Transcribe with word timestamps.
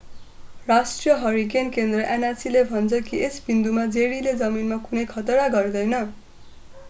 राष्ट्रिय 0.67 1.13
हरिकेन 1.23 1.67
केन्द्र 1.75 2.05
nhc 2.13 2.53
ले 2.55 2.63
भन्छ 2.71 3.01
कि 3.09 3.19
यस 3.23 3.37
बिन्दुमा 3.49 3.85
जेरीले 3.97 4.33
जमिनमा 4.39 4.79
कुनै 4.87 5.03
खतरा 5.11 5.47
गर्दैन। 5.57 5.93